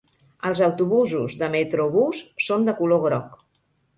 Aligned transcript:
Els 0.49 0.61
autobusos 0.67 1.35
de 1.41 1.51
Metrobús 1.57 2.23
són 2.47 2.65
de 2.71 2.77
color 2.83 3.03
groc. 3.07 3.39